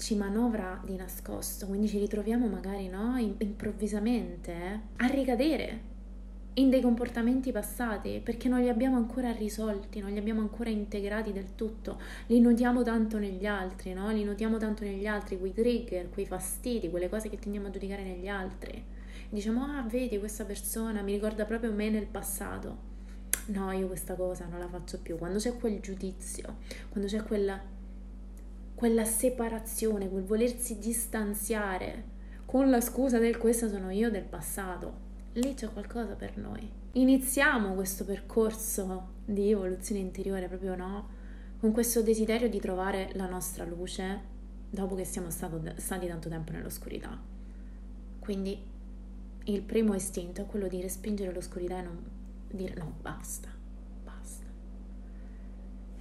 ci 0.00 0.16
manovra 0.16 0.80
di 0.84 0.96
nascosto, 0.96 1.66
quindi 1.66 1.86
ci 1.86 1.98
ritroviamo 1.98 2.48
magari 2.48 2.88
no, 2.88 3.18
improvvisamente 3.18 4.52
a 4.96 5.06
ricadere 5.06 5.88
in 6.54 6.70
dei 6.70 6.80
comportamenti 6.80 7.52
passati 7.52 8.20
perché 8.24 8.48
non 8.48 8.60
li 8.60 8.68
abbiamo 8.68 8.96
ancora 8.96 9.30
risolti, 9.30 10.00
non 10.00 10.10
li 10.10 10.18
abbiamo 10.18 10.40
ancora 10.40 10.70
integrati 10.70 11.32
del 11.32 11.54
tutto, 11.54 12.00
li 12.26 12.40
notiamo 12.40 12.82
tanto 12.82 13.18
negli 13.18 13.44
altri, 13.44 13.92
no? 13.92 14.10
Li 14.10 14.24
notiamo 14.24 14.56
tanto 14.56 14.84
negli 14.84 15.06
altri, 15.06 15.38
quei 15.38 15.52
trigger, 15.52 16.08
quei 16.08 16.26
fastidi, 16.26 16.88
quelle 16.88 17.08
cose 17.08 17.28
che 17.28 17.38
tendiamo 17.38 17.68
a 17.68 17.70
giudicare 17.70 18.02
negli 18.02 18.26
altri. 18.26 18.82
Diciamo, 19.28 19.64
ah, 19.64 19.82
vedi, 19.82 20.18
questa 20.18 20.44
persona 20.44 21.02
mi 21.02 21.12
ricorda 21.12 21.44
proprio 21.44 21.72
me 21.72 21.90
nel 21.90 22.06
passato. 22.06 22.88
No, 23.46 23.70
io 23.72 23.86
questa 23.86 24.14
cosa 24.14 24.46
non 24.46 24.58
la 24.58 24.68
faccio 24.68 24.98
più. 24.98 25.16
Quando 25.18 25.38
c'è 25.38 25.56
quel 25.56 25.78
giudizio, 25.80 26.56
quando 26.88 27.08
c'è 27.08 27.22
quella, 27.22 27.60
quella 28.80 29.04
separazione, 29.04 30.08
quel 30.08 30.24
volersi 30.24 30.78
distanziare 30.78 32.04
con 32.46 32.70
la 32.70 32.80
scusa 32.80 33.18
del 33.18 33.36
questo 33.36 33.68
sono 33.68 33.90
io 33.90 34.10
del 34.10 34.24
passato, 34.24 34.94
lì 35.34 35.52
c'è 35.52 35.70
qualcosa 35.70 36.14
per 36.14 36.38
noi. 36.38 36.66
Iniziamo 36.92 37.74
questo 37.74 38.06
percorso 38.06 39.08
di 39.26 39.50
evoluzione 39.50 40.00
interiore 40.00 40.48
proprio 40.48 40.76
no? 40.76 41.08
Con 41.58 41.72
questo 41.72 42.00
desiderio 42.00 42.48
di 42.48 42.58
trovare 42.58 43.10
la 43.16 43.28
nostra 43.28 43.66
luce 43.66 44.18
dopo 44.70 44.94
che 44.94 45.04
siamo 45.04 45.28
stato, 45.28 45.60
stati 45.76 46.06
tanto 46.06 46.30
tempo 46.30 46.52
nell'oscurità. 46.52 47.20
Quindi 48.18 48.58
il 49.44 49.60
primo 49.60 49.94
istinto 49.94 50.40
è 50.40 50.46
quello 50.46 50.68
di 50.68 50.80
respingere 50.80 51.34
l'oscurità 51.34 51.80
e 51.80 51.82
non 51.82 52.02
dire 52.50 52.72
no, 52.76 52.94
basta. 53.02 53.59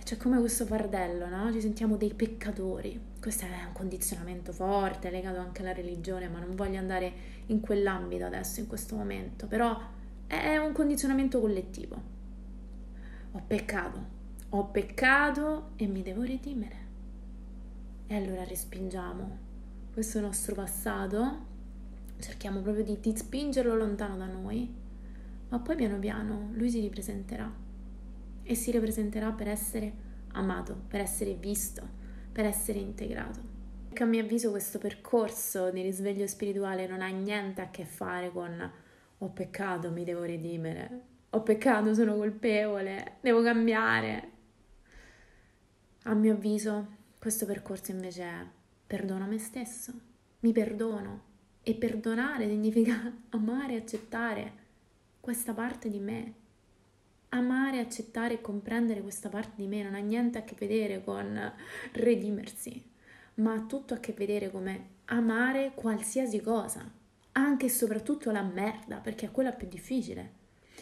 C'è 0.09 0.17
come 0.17 0.39
questo 0.39 0.65
fardello, 0.65 1.27
no? 1.27 1.51
Ci 1.53 1.61
sentiamo 1.61 1.95
dei 1.95 2.15
peccatori. 2.15 2.99
Questo 3.21 3.45
è 3.45 3.63
un 3.63 3.73
condizionamento 3.73 4.51
forte, 4.51 5.11
legato 5.11 5.37
anche 5.37 5.61
alla 5.61 5.71
religione, 5.71 6.27
ma 6.27 6.39
non 6.39 6.55
voglio 6.55 6.79
andare 6.79 7.13
in 7.45 7.59
quell'ambito 7.59 8.25
adesso, 8.25 8.59
in 8.59 8.65
questo 8.65 8.95
momento, 8.95 9.45
però 9.45 9.79
è 10.25 10.57
un 10.57 10.71
condizionamento 10.73 11.39
collettivo. 11.39 12.01
ho 13.33 13.43
peccato, 13.45 14.03
ho 14.49 14.65
peccato 14.71 15.73
e 15.75 15.85
mi 15.85 16.01
devo 16.01 16.23
redimere. 16.23 16.77
E 18.07 18.15
allora 18.15 18.43
respingiamo 18.43 19.37
questo 19.93 20.19
nostro 20.21 20.55
passato, 20.55 21.45
cerchiamo 22.17 22.61
proprio 22.61 22.83
di, 22.83 22.97
di 22.99 23.15
spingerlo 23.15 23.75
lontano 23.75 24.17
da 24.17 24.25
noi, 24.25 24.73
ma 25.49 25.59
poi 25.59 25.75
piano 25.75 25.99
piano 25.99 26.49
lui 26.53 26.71
si 26.71 26.79
ripresenterà 26.79 27.67
e 28.49 28.55
si 28.55 28.71
ripresenterà 28.71 29.31
per 29.31 29.47
essere 29.47 29.93
amato, 30.31 30.75
per 30.87 31.01
essere 31.01 31.35
visto, 31.35 31.87
per 32.31 32.45
essere 32.45 32.79
integrato. 32.79 33.39
Perché 33.89 34.01
a 34.01 34.07
mio 34.07 34.23
avviso 34.23 34.49
questo 34.49 34.79
percorso 34.79 35.69
di 35.69 35.83
risveglio 35.83 36.25
spirituale 36.25 36.87
non 36.87 37.01
ha 37.01 37.09
niente 37.09 37.61
a 37.61 37.69
che 37.69 37.85
fare 37.85 38.31
con 38.31 38.71
ho 39.19 39.29
peccato, 39.29 39.91
mi 39.91 40.03
devo 40.03 40.23
redimere, 40.23 41.01
ho 41.29 41.43
peccato, 41.43 41.93
sono 41.93 42.15
colpevole, 42.15 43.17
devo 43.21 43.43
cambiare. 43.43 44.29
A 46.05 46.15
mio 46.15 46.33
avviso 46.33 46.87
questo 47.19 47.45
percorso 47.45 47.91
invece 47.91 48.23
è 48.23 48.45
perdono 48.87 49.27
me 49.27 49.37
stesso, 49.37 49.93
mi 50.39 50.51
perdono 50.53 51.21
e 51.61 51.75
perdonare 51.75 52.47
significa 52.47 53.13
amare 53.29 53.75
accettare 53.75 54.53
questa 55.19 55.53
parte 55.53 55.87
di 55.87 55.99
me. 55.99 56.38
Amare, 57.29 57.79
accettare 57.79 58.35
e 58.35 58.41
comprendere 58.41 59.01
questa 59.01 59.29
parte 59.29 59.53
di 59.55 59.67
me 59.67 59.83
non 59.83 59.93
ha 59.93 59.99
niente 59.99 60.39
a 60.39 60.43
che 60.43 60.55
vedere 60.57 61.03
con 61.03 61.53
redimersi, 61.93 62.83
ma 63.35 63.53
ha 63.53 63.61
tutto 63.61 63.93
a 63.93 63.97
che 63.97 64.13
vedere 64.13 64.49
come 64.49 64.97
amare 65.05 65.73
qualsiasi 65.75 66.41
cosa, 66.41 66.89
anche 67.33 67.65
e 67.67 67.69
soprattutto 67.69 68.31
la 68.31 68.41
merda, 68.41 68.97
perché 68.97 69.27
è 69.27 69.31
quella 69.31 69.51
più 69.51 69.67
difficile. 69.67 70.37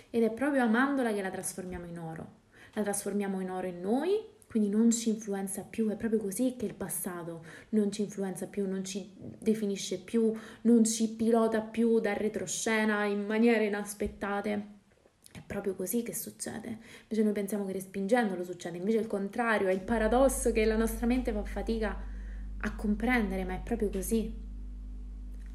Ed 0.09 0.23
è 0.23 0.31
proprio 0.31 0.63
amandola 0.63 1.13
che 1.13 1.21
la 1.21 1.29
trasformiamo 1.29 1.85
in 1.85 1.99
oro. 1.99 2.35
La 2.73 2.83
trasformiamo 2.83 3.41
in 3.41 3.49
oro 3.49 3.67
in 3.67 3.81
noi 3.81 4.35
quindi 4.47 4.69
non 4.69 4.91
ci 4.91 5.09
influenza 5.09 5.61
più, 5.61 5.89
è 5.89 5.97
proprio 5.97 6.19
così 6.19 6.55
che 6.57 6.65
il 6.65 6.73
passato 6.73 7.43
non 7.69 7.91
ci 7.91 8.01
influenza 8.01 8.47
più, 8.47 8.65
non 8.65 8.85
ci 8.85 9.11
definisce 9.17 9.99
più, 9.99 10.33
non 10.61 10.85
ci 10.85 11.09
pilota 11.09 11.59
più 11.61 11.99
da 11.99 12.13
retroscena 12.13 13.03
in 13.03 13.25
maniere 13.25 13.65
inaspettate. 13.65 14.75
È 15.47 15.53
proprio 15.53 15.75
così 15.75 16.03
che 16.03 16.13
succede. 16.13 16.77
Invece 17.03 17.23
noi 17.23 17.31
pensiamo 17.31 17.65
che 17.65 17.71
respingendolo 17.71 18.43
succede, 18.43 18.75
invece 18.75 18.97
il 18.97 19.07
contrario, 19.07 19.69
è 19.69 19.71
il 19.71 19.79
paradosso 19.79 20.51
che 20.51 20.65
la 20.65 20.75
nostra 20.75 21.05
mente 21.05 21.31
fa 21.31 21.41
fatica 21.45 21.97
a 22.59 22.75
comprendere, 22.75 23.45
ma 23.45 23.53
è 23.53 23.61
proprio 23.63 23.89
così. 23.89 24.45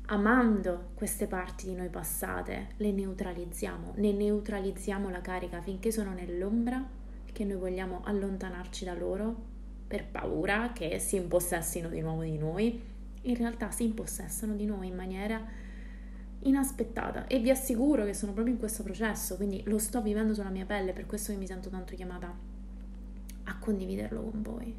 Amando 0.07 0.93
queste 0.95 1.27
parti 1.27 1.67
di 1.67 1.75
noi 1.75 1.91
passate, 1.91 2.69
le 2.77 2.91
neutralizziamo, 2.91 3.93
ne 3.97 4.13
neutralizziamo 4.13 5.11
la 5.11 5.21
carica 5.21 5.61
finché 5.61 5.93
sono 5.93 6.15
nell'ombra 6.15 6.83
che 7.31 7.45
noi 7.45 7.57
vogliamo 7.57 8.01
allontanarci 8.03 8.87
da 8.87 8.95
loro 8.95 9.51
per 9.87 10.07
paura 10.07 10.73
che 10.73 10.99
si 10.99 11.17
impossessino 11.17 11.89
di 11.89 12.01
nuovo 12.01 12.23
di 12.23 12.39
noi, 12.39 12.83
in 13.23 13.37
realtà 13.37 13.71
si 13.71 13.85
impossessano 13.85 14.55
di 14.55 14.65
noi 14.65 14.87
in 14.87 14.95
maniera 14.95 15.41
inaspettata 16.43 17.27
e 17.27 17.39
vi 17.39 17.51
assicuro 17.51 18.05
che 18.05 18.15
sono 18.15 18.33
proprio 18.33 18.55
in 18.55 18.61
questo 18.61 18.83
processo, 18.83 19.37
quindi 19.37 19.63
lo 19.67 19.79
sto 19.79 20.03
vivendo 20.03 20.35
sulla 20.35 20.51
mia 20.51 20.65
pelle, 20.65 20.93
per 20.93 21.07
questo 21.07 21.33
che 21.33 21.39
mi 21.39 21.47
sento 21.47 21.69
tanto 21.69 21.95
chiamata 21.95 22.35
a 23.45 23.59
condividerlo 23.59 24.23
con 24.23 24.43
voi. 24.43 24.75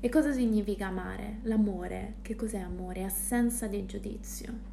E 0.00 0.08
cosa 0.08 0.32
significa 0.32 0.88
amare? 0.88 1.38
L'amore, 1.42 2.16
che 2.22 2.36
cos'è 2.36 2.58
amore? 2.58 3.00
È 3.00 3.04
assenza 3.04 3.66
di 3.66 3.84
giudizio. 3.86 4.72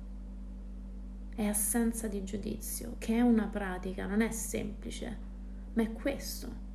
È 1.34 1.46
assenza 1.46 2.08
di 2.08 2.24
giudizio, 2.24 2.96
che 2.98 3.16
è 3.16 3.22
una 3.22 3.48
pratica, 3.48 4.06
non 4.06 4.22
è 4.22 4.32
semplice, 4.32 5.18
ma 5.74 5.84
è 5.84 5.92
questo 5.94 6.70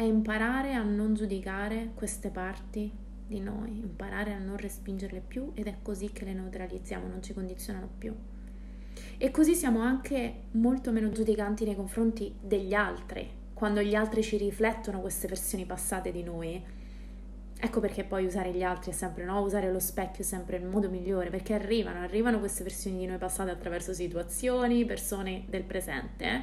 è 0.00 0.02
imparare 0.02 0.72
a 0.72 0.82
non 0.82 1.12
giudicare 1.12 1.90
queste 1.94 2.30
parti 2.30 2.90
di 3.26 3.38
noi, 3.38 3.80
imparare 3.80 4.32
a 4.32 4.38
non 4.38 4.56
respingerle 4.56 5.20
più 5.20 5.50
ed 5.52 5.66
è 5.66 5.76
così 5.82 6.10
che 6.10 6.24
le 6.24 6.32
neutralizziamo, 6.32 7.06
non 7.06 7.22
ci 7.22 7.34
condizionano 7.34 7.86
più. 7.98 8.14
E 9.18 9.30
così 9.30 9.54
siamo 9.54 9.80
anche 9.80 10.42
molto 10.52 10.92
meno 10.92 11.10
giudicanti 11.10 11.64
nei 11.64 11.76
confronti 11.76 12.34
degli 12.40 12.74
altri, 12.74 13.28
quando 13.52 13.82
gli 13.82 13.94
altri 13.94 14.22
ci 14.22 14.36
riflettono 14.36 15.00
queste 15.00 15.28
versioni 15.28 15.66
passate 15.66 16.10
di 16.10 16.22
noi. 16.22 16.62
Ecco 17.62 17.80
perché 17.80 18.04
poi 18.04 18.24
usare 18.24 18.52
gli 18.52 18.62
altri 18.62 18.90
è 18.90 18.94
sempre 18.94 19.24
no, 19.24 19.42
usare 19.42 19.70
lo 19.70 19.78
specchio 19.78 20.24
è 20.24 20.26
sempre 20.26 20.56
il 20.56 20.64
modo 20.64 20.88
migliore, 20.88 21.28
perché 21.28 21.52
arrivano, 21.52 22.00
arrivano 22.00 22.38
queste 22.38 22.62
versioni 22.62 22.98
di 22.98 23.06
noi 23.06 23.18
passate 23.18 23.50
attraverso 23.50 23.92
situazioni, 23.92 24.86
persone 24.86 25.44
del 25.46 25.64
presente 25.64 26.24
eh? 26.24 26.42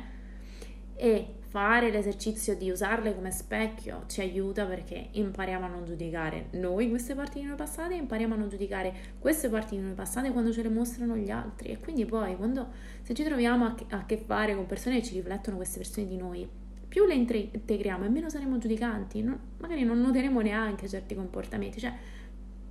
e 0.95 1.36
fare 1.47 1.89
l'esercizio 1.89 2.55
di 2.55 2.69
usarle 2.69 3.15
come 3.15 3.31
specchio 3.31 4.03
ci 4.07 4.21
aiuta 4.21 4.65
perché 4.65 5.07
impariamo 5.11 5.65
a 5.65 5.69
non 5.69 5.85
giudicare 5.85 6.47
noi 6.51 6.89
queste 6.89 7.15
parti 7.15 7.39
di 7.39 7.45
noi 7.45 7.55
passate 7.55 7.93
e 7.93 7.97
impariamo 7.97 8.33
a 8.33 8.37
non 8.37 8.49
giudicare 8.49 8.93
queste 9.17 9.49
parti 9.49 9.75
di 9.75 9.81
noi 9.81 9.93
passate 9.93 10.31
quando 10.31 10.51
ce 10.51 10.61
le 10.61 10.69
mostrano 10.69 11.15
gli 11.15 11.29
altri. 11.29 11.69
E 11.69 11.79
quindi 11.79 12.05
poi 12.05 12.35
quando 12.35 12.67
se 13.01 13.13
ci 13.13 13.23
troviamo 13.23 13.65
a 13.65 13.75
che, 13.75 13.85
a 13.89 14.05
che 14.05 14.17
fare 14.17 14.55
con 14.55 14.65
persone 14.65 14.99
che 14.99 15.05
ci 15.05 15.13
riflettono 15.13 15.55
queste 15.55 15.77
versioni 15.77 16.07
di 16.07 16.17
noi 16.17 16.47
più 16.87 17.05
le 17.05 17.13
integriamo 17.15 18.05
e 18.05 18.09
meno 18.09 18.29
saremo 18.29 18.57
giudicanti. 18.57 19.21
Non, 19.21 19.39
magari 19.57 19.83
non 19.83 19.99
noteremo 20.01 20.41
neanche 20.41 20.87
certi 20.87 21.15
comportamenti. 21.15 21.79
Cioè 21.79 21.93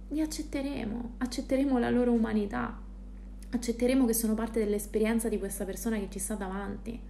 li 0.09 0.21
accetteremo 0.21 1.15
accetteremo 1.19 1.79
la 1.79 1.91
loro 1.91 2.13
umanità 2.13 2.79
accetteremo 3.51 4.05
che 4.05 4.13
sono 4.13 4.35
parte 4.35 4.61
dell'esperienza 4.61 5.29
di 5.29 5.39
questa 5.39 5.65
persona 5.65 5.99
che 5.99 6.09
ci 6.11 6.21
sta 6.21 6.35
davanti 6.35 7.01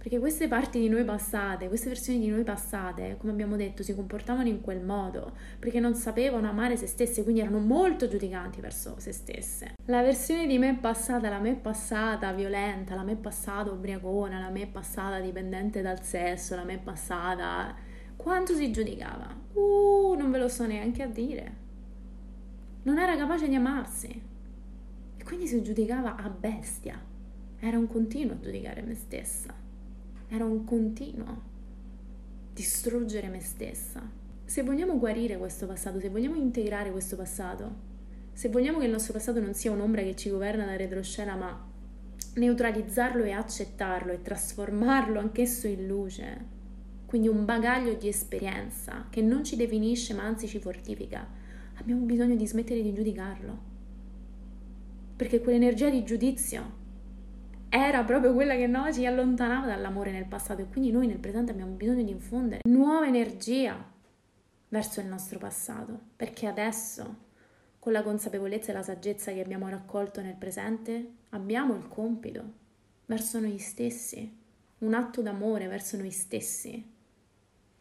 perché 0.00 0.18
queste 0.18 0.48
parti 0.48 0.80
di 0.80 0.88
noi 0.88 1.04
passate, 1.04 1.68
queste 1.68 1.88
versioni 1.88 2.20
di 2.20 2.28
noi 2.28 2.42
passate, 2.42 3.16
come 3.18 3.32
abbiamo 3.32 3.56
detto, 3.56 3.82
si 3.82 3.94
comportavano 3.94 4.48
in 4.48 4.62
quel 4.62 4.80
modo 4.80 5.32
perché 5.58 5.78
non 5.78 5.94
sapevano 5.94 6.48
amare 6.48 6.78
se 6.78 6.86
stesse, 6.86 7.22
quindi 7.22 7.42
erano 7.42 7.58
molto 7.58 8.08
giudicanti 8.08 8.62
verso 8.62 8.94
se 8.96 9.12
stesse. 9.12 9.74
La 9.84 10.00
versione 10.00 10.46
di 10.46 10.56
me 10.56 10.78
passata, 10.80 11.28
la 11.28 11.38
me 11.38 11.54
passata 11.54 12.32
violenta, 12.32 12.94
la 12.94 13.02
me 13.02 13.14
passata 13.16 13.72
ubriacona, 13.72 14.40
la 14.40 14.48
me 14.48 14.66
passata 14.68 15.20
dipendente 15.20 15.82
dal 15.82 16.02
sesso, 16.02 16.56
la 16.56 16.64
me 16.64 16.78
passata... 16.78 17.76
Quanto 18.16 18.54
si 18.54 18.72
giudicava? 18.72 19.28
Uh, 19.52 20.14
non 20.14 20.30
ve 20.30 20.38
lo 20.38 20.48
so 20.48 20.66
neanche 20.66 21.02
a 21.02 21.08
dire. 21.08 21.56
Non 22.84 22.98
era 22.98 23.18
capace 23.18 23.48
di 23.48 23.54
amarsi. 23.54 24.22
E 25.18 25.24
quindi 25.24 25.46
si 25.46 25.62
giudicava 25.62 26.16
a 26.16 26.30
bestia. 26.30 26.98
Era 27.58 27.76
un 27.76 27.86
continuo 27.86 28.32
a 28.32 28.38
giudicare 28.40 28.80
me 28.80 28.94
stessa 28.94 29.60
era 30.30 30.44
un 30.44 30.64
continuo 30.64 31.48
distruggere 32.52 33.28
me 33.28 33.40
stessa. 33.40 34.00
Se 34.44 34.62
vogliamo 34.62 34.96
guarire 34.98 35.36
questo 35.38 35.66
passato, 35.66 35.98
se 35.98 36.08
vogliamo 36.08 36.36
integrare 36.36 36.92
questo 36.92 37.16
passato, 37.16 37.88
se 38.32 38.48
vogliamo 38.48 38.78
che 38.78 38.84
il 38.84 38.92
nostro 38.92 39.12
passato 39.12 39.40
non 39.40 39.54
sia 39.54 39.72
un'ombra 39.72 40.02
che 40.02 40.14
ci 40.14 40.30
governa 40.30 40.64
da 40.66 40.76
retroscena, 40.76 41.34
ma 41.34 41.68
neutralizzarlo 42.34 43.24
e 43.24 43.32
accettarlo 43.32 44.12
e 44.12 44.22
trasformarlo 44.22 45.18
anch'esso 45.18 45.66
in 45.66 45.86
luce, 45.86 46.44
quindi 47.06 47.26
un 47.26 47.44
bagaglio 47.44 47.94
di 47.94 48.06
esperienza 48.06 49.06
che 49.10 49.22
non 49.22 49.42
ci 49.42 49.56
definisce 49.56 50.14
ma 50.14 50.22
anzi 50.24 50.46
ci 50.46 50.60
fortifica, 50.60 51.26
abbiamo 51.74 52.02
bisogno 52.02 52.36
di 52.36 52.46
smettere 52.46 52.82
di 52.82 52.94
giudicarlo. 52.94 53.68
Perché 55.16 55.40
quell'energia 55.40 55.90
di 55.90 56.04
giudizio 56.04 56.78
era 57.70 58.02
proprio 58.02 58.34
quella 58.34 58.56
che 58.56 58.66
no, 58.66 58.92
ci 58.92 59.06
allontanava 59.06 59.66
dall'amore 59.66 60.10
nel 60.10 60.26
passato 60.26 60.60
e 60.60 60.66
quindi 60.68 60.90
noi 60.90 61.06
nel 61.06 61.18
presente 61.18 61.52
abbiamo 61.52 61.72
bisogno 61.72 62.02
di 62.02 62.10
infondere 62.10 62.62
nuova 62.64 63.06
energia 63.06 63.82
verso 64.68 65.00
il 65.00 65.06
nostro 65.06 65.38
passato, 65.38 65.98
perché 66.16 66.48
adesso, 66.48 67.28
con 67.78 67.92
la 67.92 68.02
consapevolezza 68.02 68.70
e 68.70 68.74
la 68.74 68.82
saggezza 68.82 69.32
che 69.32 69.40
abbiamo 69.40 69.68
raccolto 69.68 70.20
nel 70.20 70.34
presente, 70.34 71.12
abbiamo 71.30 71.76
il 71.76 71.86
compito 71.86 72.42
verso 73.06 73.38
noi 73.38 73.58
stessi, 73.58 74.36
un 74.78 74.94
atto 74.94 75.22
d'amore 75.22 75.68
verso 75.68 75.96
noi 75.96 76.10
stessi. 76.10 76.98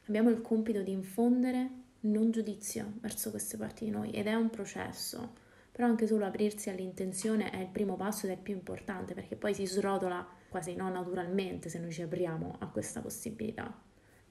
Abbiamo 0.08 0.29
il 0.29 0.41
compito 0.41 0.81
di 0.81 0.91
infondere 0.91 1.69
non 2.01 2.29
giudizio 2.29 2.93
verso 3.00 3.31
queste 3.31 3.58
parti 3.58 3.86
di 3.86 3.91
noi 3.91 4.12
ed 4.12 4.27
è 4.27 4.36
un 4.36 4.50
processo 4.51 5.48
però 5.71 5.88
anche 5.88 6.07
solo 6.07 6.25
aprirsi 6.25 6.69
all'intenzione 6.69 7.49
è 7.51 7.59
il 7.59 7.67
primo 7.67 7.95
passo 7.95 8.25
ed 8.25 8.31
è 8.31 8.35
il 8.35 8.41
più 8.41 8.53
importante 8.53 9.13
perché 9.13 9.35
poi 9.35 9.53
si 9.53 9.65
srotola 9.65 10.27
quasi 10.49 10.75
non 10.75 10.91
naturalmente 10.91 11.69
se 11.69 11.79
noi 11.79 11.91
ci 11.91 12.01
apriamo 12.01 12.57
a 12.59 12.67
questa 12.67 13.01
possibilità. 13.01 13.73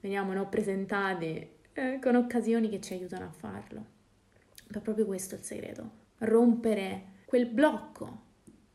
Veniamo 0.01 0.33
no, 0.33 0.47
presentati 0.47 1.49
eh, 1.73 1.99
con 2.01 2.15
occasioni 2.15 2.69
che 2.69 2.81
ci 2.81 2.93
aiutano 2.93 3.25
a 3.25 3.31
farlo. 3.31 3.85
Ma 4.67 4.79
proprio 4.81 5.05
questo 5.05 5.35
è 5.35 5.37
il 5.37 5.43
segreto, 5.43 5.91
rompere 6.19 7.17
quel 7.25 7.47
blocco 7.47 8.27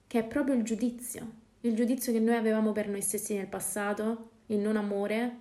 che 0.07 0.21
è 0.21 0.25
proprio 0.25 0.55
il 0.55 0.65
giudizio, 0.65 1.43
il 1.61 1.75
giudizio 1.75 2.13
che 2.13 2.21
noi 2.21 2.37
avevamo 2.37 2.73
per 2.73 2.89
noi 2.89 3.01
stessi 3.01 3.35
nel 3.37 3.47
passato, 3.47 4.31
il 4.47 4.59
non 4.59 4.77
amore 4.77 5.39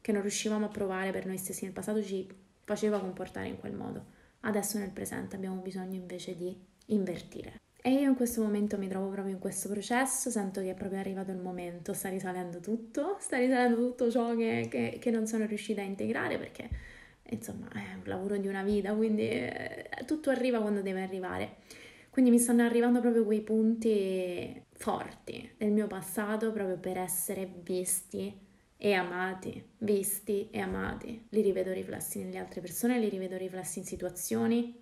che 0.00 0.12
non 0.12 0.22
riuscivamo 0.22 0.66
a 0.66 0.68
provare 0.68 1.10
per 1.10 1.26
noi 1.26 1.36
stessi 1.36 1.64
nel 1.64 1.72
passato 1.72 2.02
ci 2.02 2.26
faceva 2.64 3.00
comportare 3.00 3.48
in 3.48 3.58
quel 3.58 3.74
modo. 3.74 4.18
Adesso 4.42 4.78
nel 4.78 4.90
presente 4.90 5.36
abbiamo 5.36 5.60
bisogno 5.60 5.96
invece 5.96 6.34
di 6.36 6.56
invertire 6.86 7.60
E 7.82 7.92
io 7.92 8.08
in 8.08 8.16
questo 8.16 8.42
momento 8.42 8.78
mi 8.78 8.88
trovo 8.88 9.08
proprio 9.10 9.34
in 9.34 9.40
questo 9.40 9.68
processo, 9.68 10.30
sento 10.30 10.60
che 10.60 10.70
è 10.70 10.74
proprio 10.74 10.98
arrivato 10.98 11.30
il 11.30 11.38
momento, 11.38 11.92
sta 11.92 12.08
risalendo 12.08 12.60
tutto, 12.60 13.16
sta 13.20 13.36
risalendo 13.38 13.76
tutto 13.76 14.10
ciò 14.10 14.34
che, 14.34 14.66
che, 14.70 14.98
che 15.00 15.10
non 15.10 15.26
sono 15.26 15.46
riuscita 15.46 15.80
a 15.80 15.84
integrare 15.84 16.38
perché 16.38 16.68
insomma 17.30 17.68
è 17.70 17.94
un 17.94 18.02
lavoro 18.04 18.36
di 18.36 18.48
una 18.48 18.62
vita, 18.62 18.94
quindi 18.94 19.22
eh, 19.22 19.88
tutto 20.06 20.30
arriva 20.30 20.60
quando 20.60 20.82
deve 20.82 21.02
arrivare. 21.02 21.56
Quindi 22.10 22.30
mi 22.30 22.38
stanno 22.38 22.64
arrivando 22.64 23.00
proprio 23.00 23.24
quei 23.24 23.40
punti 23.40 24.62
forti 24.72 25.52
del 25.56 25.70
mio 25.70 25.86
passato 25.86 26.50
proprio 26.50 26.76
per 26.76 26.98
essere 26.98 27.48
visti 27.62 28.48
e 28.82 28.94
amati, 28.94 29.62
visti 29.78 30.48
e 30.50 30.58
amati. 30.58 31.26
Li 31.28 31.42
rivedo 31.42 31.70
riflessi 31.70 32.24
nelle 32.24 32.38
altre 32.38 32.62
persone, 32.62 32.98
li 32.98 33.10
rivedo 33.10 33.36
riflessi 33.36 33.80
in 33.80 33.84
situazioni. 33.84 34.74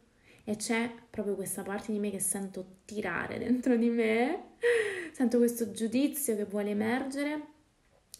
E 0.44 0.54
c'è 0.54 0.88
proprio 1.10 1.34
questa 1.34 1.62
parte 1.62 1.90
di 1.90 1.98
me 1.98 2.12
che 2.12 2.20
sento 2.20 2.76
tirare 2.84 3.38
dentro 3.42 3.76
di 3.76 3.88
me, 3.88 4.52
sento 5.10 5.38
questo 5.38 5.72
giudizio 5.72 6.36
che 6.36 6.44
vuole 6.44 6.70
emergere. 6.70 7.46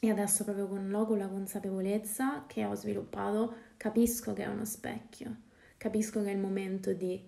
E 0.01 0.11
adesso 0.11 0.43
proprio 0.43 0.67
con 0.67 0.91
logo 0.91 1.15
la 1.15 1.29
consapevolezza 1.29 2.45
che 2.49 2.65
ho 2.65 2.75
sviluppato 2.75 3.55
capisco 3.77 4.33
che 4.33 4.43
è 4.43 4.47
uno 4.49 4.65
specchio, 4.65 5.37
capisco 5.77 6.23
che 6.23 6.31
è 6.31 6.35
il 6.35 6.41
momento 6.41 6.93
di 6.93 7.21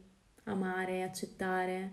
amare 0.44 1.04
accettare 1.04 1.92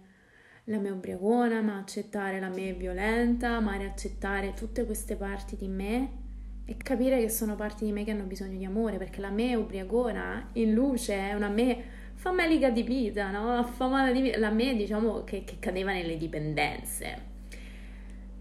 la 0.65 0.79
me 0.79 0.89
ubriacona, 0.89 1.61
ma 1.61 1.77
accettare 1.77 2.39
la 2.39 2.49
me 2.49 2.73
violenta, 2.73 3.49
amare 3.49 3.83
e 3.83 3.87
accettare 3.87 4.53
tutte 4.53 4.85
queste 4.85 5.15
parti 5.15 5.55
di 5.55 5.67
me 5.67 6.25
e 6.69 6.75
capire 6.75 7.21
che 7.21 7.29
sono 7.29 7.55
parti 7.55 7.85
di 7.85 7.93
me 7.93 8.03
che 8.03 8.11
hanno 8.11 8.25
bisogno 8.25 8.57
di 8.57 8.65
amore, 8.65 8.97
perché 8.97 9.21
la 9.21 9.29
me 9.29 9.55
ubriacona 9.55 10.49
in 10.53 10.73
luce 10.73 11.15
è 11.15 11.33
una 11.33 11.47
me 11.47 11.81
famelica 12.13 12.69
di 12.69 12.83
vita, 12.83 13.31
no? 13.31 13.57
Affamata 13.57 14.11
di 14.11 14.19
vita, 14.19 14.37
la 14.37 14.49
me 14.49 14.75
diciamo 14.75 15.23
che, 15.23 15.45
che 15.45 15.59
cadeva 15.59 15.93
nelle 15.93 16.17
dipendenze. 16.17 17.35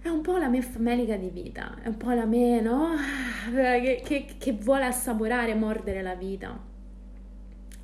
È 0.02 0.08
un 0.08 0.22
po' 0.22 0.38
la 0.38 0.48
me 0.48 0.60
famelica 0.60 1.16
di 1.16 1.30
vita, 1.30 1.76
è 1.80 1.86
un 1.86 1.96
po' 1.96 2.10
la 2.10 2.24
me, 2.24 2.60
no? 2.60 2.94
Che, 3.52 4.02
che, 4.04 4.26
che 4.36 4.52
vuole 4.54 4.86
assaporare, 4.86 5.54
mordere 5.54 6.02
la 6.02 6.16
vita. 6.16 6.58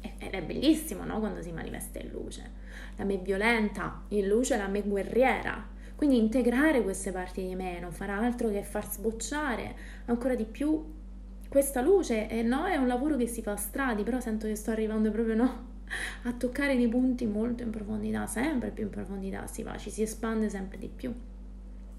Ed 0.00 0.32
è 0.32 0.42
bellissimo, 0.42 1.04
no? 1.04 1.20
Quando 1.20 1.40
si 1.40 1.52
manifesta 1.52 2.00
in 2.00 2.11
luce. 2.11 2.50
La 2.96 3.04
me 3.04 3.18
violenta, 3.18 4.02
in 4.08 4.26
luce 4.26 4.56
la 4.56 4.66
me 4.66 4.82
guerriera. 4.82 5.68
Quindi 6.02 6.18
integrare 6.18 6.82
queste 6.82 7.12
parti 7.12 7.47
di 7.47 7.54
me 7.54 7.78
non 7.78 7.92
farà 7.92 8.18
altro 8.18 8.50
che 8.50 8.64
far 8.64 8.90
sbocciare 8.90 9.76
ancora 10.06 10.35
di 10.35 10.42
più 10.42 10.85
questa 11.49 11.80
luce. 11.80 12.28
E 12.28 12.42
no, 12.42 12.66
è 12.66 12.75
un 12.75 12.88
lavoro 12.88 13.16
che 13.16 13.28
si 13.28 13.40
fa 13.40 13.52
a 13.52 13.56
stradi, 13.56 14.02
però 14.02 14.18
sento 14.18 14.49
che 14.49 14.56
sto 14.56 14.73
arrivando 14.73 15.12
proprio, 15.12 15.37
no? 15.37 15.66
a 16.26 16.32
toccare 16.32 16.75
dei 16.75 16.88
punti 16.88 17.25
molto 17.25 17.62
in 17.62 17.71
profondità, 17.71 18.26
sempre 18.26 18.71
più 18.71 18.82
in 18.82 18.90
profondità 18.90 19.47
si 19.47 19.62
va, 19.62 19.76
ci 19.78 19.90
si 19.90 20.02
espande 20.02 20.49
sempre 20.49 20.76
di 20.76 20.88
più. 20.88 21.14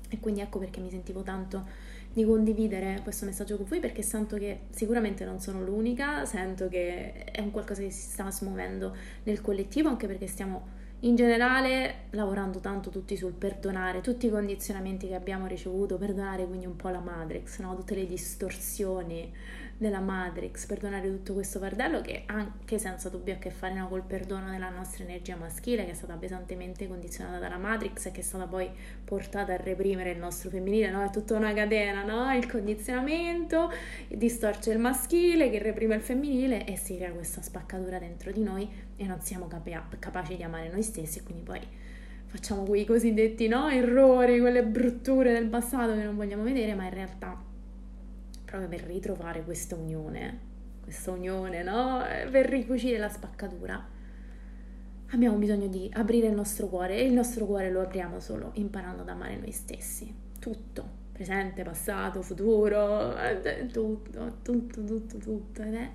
E 0.10 0.20
quindi 0.20 0.42
ecco 0.42 0.60
perché 0.60 0.82
mi 0.82 0.90
sentivo 0.90 1.24
tanto 1.24 1.66
di 2.12 2.26
condividere 2.26 3.00
questo 3.04 3.24
messaggio 3.24 3.56
con 3.56 3.68
voi 3.68 3.80
perché 3.80 4.02
sento 4.02 4.36
che 4.36 4.64
sicuramente 4.72 5.24
non 5.24 5.40
sono 5.40 5.64
l'unica, 5.64 6.26
sento 6.26 6.68
che 6.68 7.24
è 7.24 7.40
un 7.40 7.52
qualcosa 7.52 7.82
che 7.82 7.90
si 7.90 8.12
sta 8.12 8.30
smuovendo 8.30 8.94
nel 9.24 9.40
collettivo 9.40 9.88
anche 9.88 10.08
perché 10.08 10.28
stiamo 10.28 10.82
in 11.04 11.16
generale 11.16 12.06
lavorando 12.12 12.60
tanto 12.60 12.90
tutti 12.90 13.18
sul 13.18 13.34
perdonare, 13.34 14.02
tutti 14.02 14.28
i 14.28 14.30
condizionamenti 14.30 15.08
che 15.08 15.16
abbiamo 15.16 15.48
ricevuto, 15.48 15.98
perdonare 15.98 16.46
quindi 16.46 16.66
un 16.66 16.78
po' 16.78 16.90
la 16.90 17.00
Matrix, 17.00 17.60
no? 17.60 17.76
tutte 17.76 17.96
le 17.96 18.08
distorsioni 18.08 19.32
della 19.76 20.00
Matrix, 20.00 20.66
perdonare 20.66 21.10
tutto 21.10 21.34
questo 21.34 21.60
fardello 21.60 22.00
che 22.00 22.24
anche 22.28 22.78
senza 22.78 23.10
dubbio 23.10 23.34
ha 23.34 23.38
a 23.38 23.40
che 23.40 23.50
fare 23.50 23.74
no, 23.74 23.90
col 23.90 24.04
perdono 24.04 24.52
della 24.52 24.70
nostra 24.70 25.04
energia 25.04 25.36
maschile 25.36 25.84
che 25.84 25.92
è 25.92 25.94
stata 25.94 26.14
pesantemente 26.14 26.88
condizionata 26.88 27.40
dalla 27.40 27.58
Matrix 27.58 28.06
e 28.06 28.12
che 28.12 28.22
è 28.22 28.24
stata 28.24 28.46
poi 28.46 28.70
portata 29.04 29.54
a 29.54 29.58
reprimere 29.58 30.12
il 30.12 30.20
nostro 30.20 30.52
femminile, 30.52 30.90
no? 30.90 31.04
È 31.04 31.10
tutta 31.10 31.36
una 31.36 31.54
catena, 31.54 32.04
no? 32.04 32.32
Il 32.34 32.50
condizionamento 32.50 33.72
distorce 34.08 34.72
il 34.72 34.80
maschile 34.80 35.50
che 35.50 35.60
reprime 35.60 35.96
il 35.96 36.02
femminile 36.02 36.66
e 36.66 36.78
si 36.78 36.96
crea 36.96 37.12
questa 37.12 37.42
spaccatura 37.42 38.00
dentro 38.00 38.32
di 38.32 38.42
noi 38.42 38.70
e 38.96 39.06
non 39.06 39.20
siamo 39.22 39.48
capa- 39.48 39.88
capaci 40.00 40.38
di 40.38 40.44
amare 40.44 40.70
noi 40.70 40.84
stessi 40.84 40.93
e 41.02 41.24
quindi 41.24 41.44
poi 41.44 41.60
facciamo 42.26 42.64
quei 42.64 42.86
cosiddetti 42.86 43.48
no? 43.48 43.70
errori, 43.70 44.40
quelle 44.40 44.64
brutture 44.64 45.34
del 45.34 45.48
passato 45.48 45.94
che 45.94 46.04
non 46.04 46.16
vogliamo 46.16 46.44
vedere, 46.44 46.74
ma 46.74 46.86
in 46.86 46.94
realtà 46.94 47.40
proprio 48.44 48.68
per 48.68 48.88
ritrovare 48.88 49.44
questa 49.44 49.76
unione, 49.76 50.40
questa 50.84 51.12
unione, 51.12 51.64
no? 51.64 52.02
Per 52.30 52.46
ricucire 52.48 52.98
la 52.98 53.10
spaccatura. 53.10 53.84
Abbiamo 55.12 55.38
bisogno 55.38 55.68
di 55.68 55.90
aprire 55.94 56.28
il 56.28 56.34
nostro 56.34 56.68
cuore 56.68 56.98
e 56.98 57.06
il 57.06 57.14
nostro 57.14 57.46
cuore 57.46 57.72
lo 57.72 57.82
apriamo 57.82 58.20
solo 58.20 58.52
imparando 58.54 59.02
ad 59.02 59.10
amare 59.10 59.38
noi 59.38 59.52
stessi. 59.52 60.14
Tutto, 60.40 60.88
presente, 61.12 61.64
passato, 61.64 62.22
futuro, 62.22 63.16
eh, 63.18 63.68
tutto, 63.72 64.40
tutto, 64.44 64.84
tutto, 64.84 65.18
tutto. 65.18 65.62
Ed 65.62 65.74
è 65.74 65.90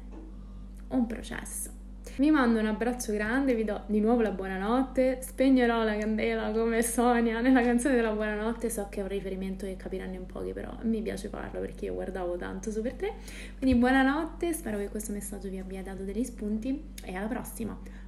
un 0.89 1.07
processo. 1.07 1.78
Vi 2.17 2.31
mando 2.31 2.59
un 2.59 2.67
abbraccio 2.67 3.13
grande, 3.13 3.55
vi 3.55 3.65
do 3.65 3.83
di 3.87 4.01
nuovo 4.01 4.23
la 4.23 4.31
buonanotte, 4.31 5.19
spegnerò 5.23 5.85
la 5.85 5.97
candela 5.97 6.51
come 6.51 6.83
Sonia 6.83 7.41
nella 7.41 7.63
canzone 7.63 7.95
della 7.95 8.11
buonanotte, 8.11 8.71
so 8.71 8.89
che 8.91 9.01
è 9.01 9.03
un 9.03 9.09
riferimento 9.09 9.67
che 9.67 9.77
capiranno 9.77 10.15
in 10.15 10.27
pochi, 10.27 10.53
però 10.53 10.73
mi 10.83 11.01
piace 11.01 11.29
farlo 11.29 11.61
perché 11.61 11.85
io 11.87 11.95
guardavo 11.95 12.37
tanto 12.37 12.71
Super 12.71 12.95
3. 12.95 13.13
Quindi 13.59 13.79
buonanotte, 13.79 14.53
spero 14.53 14.79
che 14.79 14.89
questo 14.89 15.13
messaggio 15.13 15.49
vi 15.49 15.59
abbia 15.59 15.83
dato 15.83 16.03
degli 16.03 16.25
spunti 16.25 16.83
e 17.05 17.15
alla 17.15 17.29
prossima! 17.29 18.08